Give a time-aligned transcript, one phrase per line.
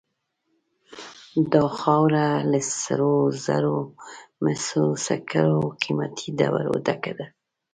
[1.53, 3.77] دا خاوره له سرو زرو،
[4.43, 7.27] مسو، سکرو او قیمتي ډبرو ډکه ده.